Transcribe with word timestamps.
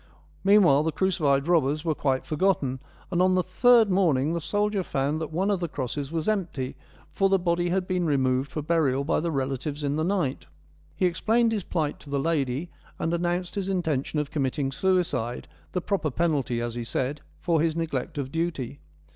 Meanwhile 0.43 0.81
the 0.81 0.91
crucified 0.91 1.47
robbers 1.47 1.85
were 1.85 1.93
quite 1.93 2.25
for 2.25 2.35
gotten, 2.35 2.79
and 3.11 3.21
on 3.21 3.35
the 3.35 3.43
third 3.43 3.91
morning 3.91 4.33
the 4.33 4.41
soldier 4.41 4.81
found 4.81 5.21
that 5.21 5.31
one 5.31 5.51
of 5.51 5.59
the 5.59 5.67
crosses 5.67 6.11
was 6.11 6.27
empty, 6.27 6.75
for 7.11 7.29
the 7.29 7.37
body 7.37 7.69
had 7.69 7.83
56 7.87 8.07
FEMINISM 8.07 8.13
IN 8.15 8.23
GREEK 8.23 8.23
LITERATURE 8.23 8.47
been 8.47 8.49
removed 8.49 8.51
for 8.51 8.61
burial 8.63 9.03
by 9.03 9.19
the 9.19 9.29
relatives 9.31 9.83
in 9.83 9.97
the 9.97 10.03
night. 10.03 10.47
He 10.95 11.05
explained 11.05 11.51
his 11.51 11.63
plight 11.63 11.99
to 11.99 12.09
the 12.09 12.19
lady, 12.19 12.71
and 12.97 13.13
announced 13.13 13.53
his 13.53 13.69
intention 13.69 14.17
of 14.17 14.31
committing 14.31 14.71
suicide, 14.71 15.47
the 15.73 15.81
proper 15.81 16.09
penalty, 16.09 16.59
as 16.61 16.73
he 16.73 16.83
said, 16.83 17.21
for 17.39 17.61
his 17.61 17.75
neglect 17.75 18.17
of 18.17 18.31
duty. 18.31 18.79